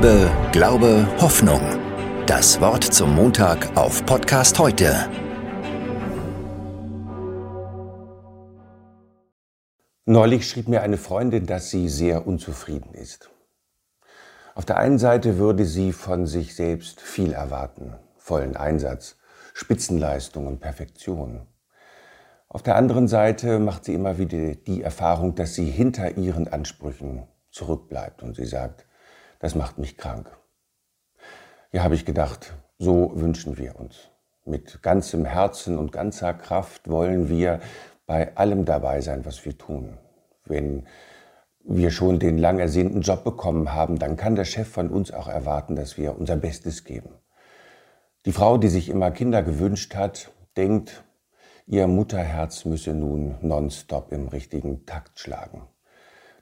Liebe, 0.00 0.30
Glaube, 0.52 1.08
Hoffnung. 1.20 1.60
Das 2.26 2.60
Wort 2.60 2.84
zum 2.84 3.16
Montag 3.16 3.76
auf 3.76 4.06
Podcast 4.06 4.56
heute. 4.60 4.94
Neulich 10.06 10.48
schrieb 10.48 10.68
mir 10.68 10.82
eine 10.82 10.98
Freundin, 10.98 11.46
dass 11.46 11.70
sie 11.70 11.88
sehr 11.88 12.28
unzufrieden 12.28 12.94
ist. 12.94 13.28
Auf 14.54 14.64
der 14.64 14.76
einen 14.76 15.00
Seite 15.00 15.36
würde 15.36 15.64
sie 15.64 15.92
von 15.92 16.26
sich 16.26 16.54
selbst 16.54 17.00
viel 17.00 17.32
erwarten, 17.32 17.96
vollen 18.18 18.56
Einsatz, 18.56 19.16
Spitzenleistung 19.52 20.46
und 20.46 20.60
Perfektion. 20.60 21.48
Auf 22.48 22.62
der 22.62 22.76
anderen 22.76 23.08
Seite 23.08 23.58
macht 23.58 23.84
sie 23.84 23.94
immer 23.94 24.16
wieder 24.16 24.54
die 24.54 24.80
Erfahrung, 24.80 25.34
dass 25.34 25.54
sie 25.56 25.68
hinter 25.68 26.16
ihren 26.16 26.46
Ansprüchen 26.46 27.26
zurückbleibt 27.50 28.22
und 28.22 28.36
sie 28.36 28.46
sagt, 28.46 28.84
das 29.38 29.54
macht 29.54 29.78
mich 29.78 29.96
krank. 29.96 30.30
Ja, 31.72 31.82
habe 31.82 31.94
ich 31.94 32.04
gedacht, 32.04 32.54
so 32.78 33.12
wünschen 33.14 33.58
wir 33.58 33.76
uns. 33.78 34.08
Mit 34.44 34.82
ganzem 34.82 35.24
Herzen 35.24 35.76
und 35.76 35.92
ganzer 35.92 36.32
Kraft 36.32 36.88
wollen 36.88 37.28
wir 37.28 37.60
bei 38.06 38.34
allem 38.36 38.64
dabei 38.64 39.00
sein, 39.02 39.26
was 39.26 39.44
wir 39.44 39.58
tun. 39.58 39.98
Wenn 40.44 40.86
wir 41.62 41.90
schon 41.90 42.18
den 42.18 42.38
lang 42.38 42.58
ersehnten 42.58 43.02
Job 43.02 43.24
bekommen 43.24 43.74
haben, 43.74 43.98
dann 43.98 44.16
kann 44.16 44.34
der 44.34 44.46
Chef 44.46 44.68
von 44.68 44.88
uns 44.88 45.12
auch 45.12 45.28
erwarten, 45.28 45.76
dass 45.76 45.98
wir 45.98 46.18
unser 46.18 46.36
Bestes 46.36 46.84
geben. 46.84 47.10
Die 48.24 48.32
Frau, 48.32 48.56
die 48.56 48.68
sich 48.68 48.88
immer 48.88 49.10
Kinder 49.10 49.42
gewünscht 49.42 49.94
hat, 49.94 50.32
denkt, 50.56 51.04
ihr 51.66 51.86
Mutterherz 51.86 52.64
müsse 52.64 52.94
nun 52.94 53.36
nonstop 53.42 54.12
im 54.12 54.28
richtigen 54.28 54.86
Takt 54.86 55.18
schlagen. 55.18 55.68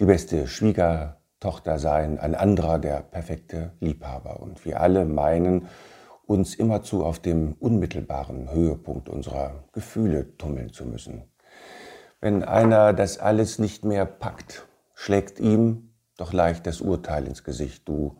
Die 0.00 0.06
beste 0.06 0.46
Schwieger 0.46 1.19
Tochter 1.40 1.78
sein, 1.78 2.18
ein 2.18 2.34
anderer 2.34 2.78
der 2.78 3.00
perfekte 3.00 3.72
Liebhaber. 3.80 4.40
Und 4.40 4.64
wir 4.64 4.80
alle 4.80 5.04
meinen, 5.06 5.68
uns 6.26 6.54
immerzu 6.54 7.04
auf 7.04 7.18
dem 7.18 7.54
unmittelbaren 7.58 8.52
Höhepunkt 8.52 9.08
unserer 9.08 9.64
Gefühle 9.72 10.36
tummeln 10.36 10.72
zu 10.72 10.84
müssen. 10.84 11.24
Wenn 12.20 12.44
einer 12.44 12.92
das 12.92 13.18
alles 13.18 13.58
nicht 13.58 13.84
mehr 13.84 14.04
packt, 14.04 14.68
schlägt 14.94 15.40
ihm 15.40 15.90
doch 16.20 16.34
leicht 16.34 16.66
das 16.66 16.82
Urteil 16.82 17.26
ins 17.26 17.44
Gesicht, 17.44 17.88
du 17.88 18.18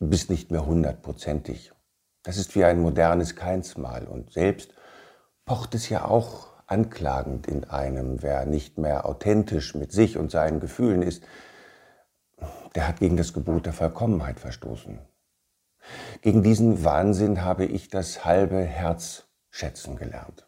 bist 0.00 0.28
nicht 0.28 0.50
mehr 0.50 0.66
hundertprozentig. 0.66 1.72
Das 2.24 2.36
ist 2.36 2.56
wie 2.56 2.64
ein 2.64 2.80
modernes 2.80 3.36
Keinsmal 3.36 4.06
und 4.08 4.32
selbst 4.32 4.72
pocht 5.44 5.76
es 5.76 5.88
ja 5.88 6.04
auch 6.04 6.48
anklagend 6.66 7.46
in 7.46 7.64
einem, 7.64 8.22
wer 8.22 8.44
nicht 8.44 8.76
mehr 8.76 9.06
authentisch 9.06 9.76
mit 9.76 9.92
sich 9.92 10.18
und 10.18 10.32
seinen 10.32 10.58
Gefühlen 10.58 11.00
ist, 11.00 11.22
der 12.74 12.88
hat 12.88 13.00
gegen 13.00 13.16
das 13.16 13.32
Gebot 13.32 13.66
der 13.66 13.72
Vollkommenheit 13.72 14.40
verstoßen. 14.40 14.98
Gegen 16.22 16.42
diesen 16.42 16.84
Wahnsinn 16.84 17.42
habe 17.42 17.64
ich 17.64 17.88
das 17.88 18.24
halbe 18.24 18.62
Herz 18.62 19.28
schätzen 19.50 19.96
gelernt. 19.96 20.46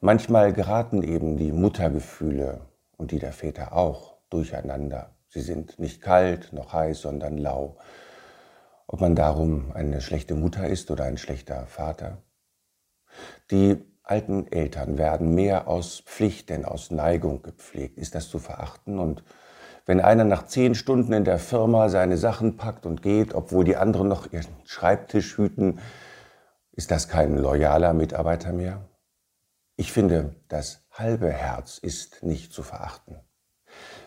Manchmal 0.00 0.52
geraten 0.52 1.02
eben 1.02 1.36
die 1.36 1.52
Muttergefühle 1.52 2.60
und 2.96 3.10
die 3.10 3.18
der 3.18 3.32
Väter 3.32 3.72
auch 3.72 4.18
durcheinander. 4.30 5.16
Sie 5.28 5.40
sind 5.40 5.78
nicht 5.78 6.02
kalt 6.02 6.52
noch 6.52 6.72
heiß, 6.72 7.00
sondern 7.00 7.38
lau. 7.38 7.78
Ob 8.86 9.00
man 9.00 9.16
darum 9.16 9.72
eine 9.72 10.00
schlechte 10.00 10.34
Mutter 10.34 10.68
ist 10.68 10.90
oder 10.90 11.04
ein 11.04 11.18
schlechter 11.18 11.66
Vater. 11.66 12.22
Die 13.50 13.82
alten 14.02 14.46
Eltern 14.52 14.98
werden 14.98 15.34
mehr 15.34 15.66
aus 15.66 16.00
Pflicht 16.00 16.50
denn 16.50 16.64
aus 16.64 16.90
Neigung 16.90 17.42
gepflegt. 17.42 17.98
Ist 17.98 18.14
das 18.14 18.28
zu 18.28 18.38
verachten? 18.38 18.98
Und 18.98 19.24
wenn 19.86 20.00
einer 20.00 20.24
nach 20.24 20.46
zehn 20.46 20.74
Stunden 20.74 21.12
in 21.12 21.24
der 21.24 21.38
Firma 21.38 21.88
seine 21.88 22.16
Sachen 22.16 22.56
packt 22.56 22.84
und 22.86 23.02
geht, 23.02 23.34
obwohl 23.34 23.64
die 23.64 23.76
anderen 23.76 24.08
noch 24.08 24.32
ihren 24.32 24.54
Schreibtisch 24.64 25.38
hüten, 25.38 25.78
ist 26.72 26.90
das 26.90 27.08
kein 27.08 27.38
loyaler 27.38 27.94
Mitarbeiter 27.94 28.52
mehr? 28.52 28.88
Ich 29.76 29.92
finde, 29.92 30.34
das 30.48 30.86
halbe 30.90 31.30
Herz 31.30 31.78
ist 31.78 32.22
nicht 32.22 32.52
zu 32.52 32.62
verachten. 32.62 33.20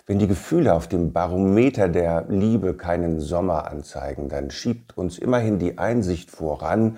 Wenn 0.05 0.19
die 0.19 0.27
Gefühle 0.27 0.73
auf 0.73 0.87
dem 0.87 1.13
Barometer 1.13 1.87
der 1.87 2.25
Liebe 2.27 2.75
keinen 2.75 3.19
Sommer 3.19 3.67
anzeigen, 3.67 4.27
dann 4.27 4.51
schiebt 4.51 4.97
uns 4.97 5.17
immerhin 5.17 5.59
die 5.59 5.77
Einsicht 5.77 6.31
voran, 6.31 6.97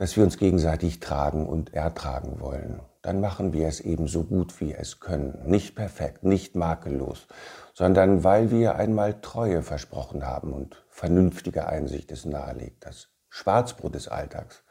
dass 0.00 0.16
wir 0.16 0.24
uns 0.24 0.38
gegenseitig 0.38 0.98
tragen 0.98 1.46
und 1.46 1.74
ertragen 1.74 2.40
wollen. 2.40 2.80
Dann 3.02 3.20
machen 3.20 3.52
wir 3.52 3.68
es 3.68 3.80
eben 3.80 4.08
so 4.08 4.24
gut 4.24 4.58
wie 4.58 4.72
es 4.72 4.98
können. 4.98 5.42
Nicht 5.44 5.76
perfekt, 5.76 6.24
nicht 6.24 6.56
makellos, 6.56 7.26
sondern 7.74 8.24
weil 8.24 8.50
wir 8.50 8.76
einmal 8.76 9.20
Treue 9.20 9.60
versprochen 9.60 10.26
haben 10.26 10.54
und 10.54 10.82
vernünftige 10.88 11.66
Einsicht 11.66 12.10
es 12.12 12.24
nahelegt, 12.24 12.86
das 12.86 13.10
Schwarzbrot 13.28 13.94
des 13.94 14.08
Alltags. 14.08 14.64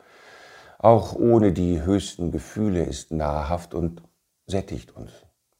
Auch 0.79 1.13
ohne 1.13 1.53
die 1.53 1.83
höchsten 1.83 2.31
Gefühle 2.31 2.83
ist 2.83 3.11
nahrhaft 3.11 3.75
und 3.75 4.01
sättigt 4.47 4.95
uns. 4.95 5.11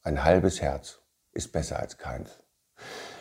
Ein 0.01 0.23
halbes 0.23 0.63
Herz 0.63 0.97
ist 1.31 1.51
besser 1.51 1.77
als 1.77 1.99
keins. 1.99 2.39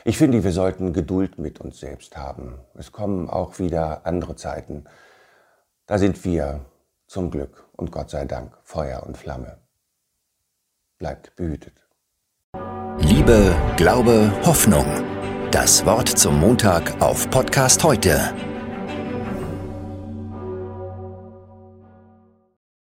Ich 0.03 0.17
finde, 0.17 0.43
wir 0.43 0.53
sollten 0.53 0.95
Geduld 0.95 1.39
mit 1.39 1.61
uns 1.61 1.79
selbst 1.79 2.17
haben. 2.17 2.59
Es 2.73 2.91
kommen 2.91 3.29
auch 3.29 3.59
wieder 3.59 4.07
andere 4.07 4.35
Zeiten. 4.35 4.87
Da 5.89 5.97
sind 5.97 6.23
wir 6.23 6.67
zum 7.07 7.31
Glück 7.31 7.67
und 7.73 7.91
Gott 7.91 8.11
sei 8.11 8.27
Dank 8.27 8.53
Feuer 8.63 9.05
und 9.05 9.17
Flamme. 9.17 9.57
Bleibt 10.99 11.35
behütet. 11.35 11.89
Liebe, 12.99 13.57
Glaube, 13.79 14.31
Hoffnung. 14.45 14.85
Das 15.51 15.87
Wort 15.87 16.11
zum 16.11 16.41
Montag 16.41 17.01
auf 17.01 17.31
Podcast 17.31 17.83
heute 17.83 18.35